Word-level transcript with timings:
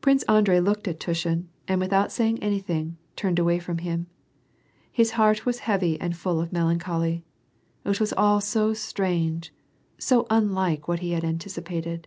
Prince 0.00 0.22
Andrei 0.28 0.60
looked 0.60 0.86
at 0.86 1.00
Tushin, 1.00 1.48
and 1.66 1.80
without 1.80 2.12
saying 2.12 2.40
any 2.40 2.60
thing, 2.60 2.96
turned 3.16 3.40
away 3.40 3.58
from 3.58 3.78
him. 3.78 4.06
His 4.92 5.10
heart 5.18 5.44
was 5.44 5.58
heavy 5.66 6.00
and 6.00 6.16
full 6.16 6.40
of 6.40 6.52
melancholy. 6.52 7.24
It 7.84 7.98
was 7.98 8.12
all 8.12 8.40
so 8.40 8.72
strange, 8.72 9.52
so 9.98 10.28
unlike 10.30 10.86
what 10.86 11.00
he 11.00 11.10
had 11.10 11.24
anticipated. 11.24 12.06